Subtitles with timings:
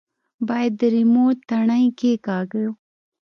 [0.47, 2.65] بايد د ريموټ تڼۍ کښېکاږو.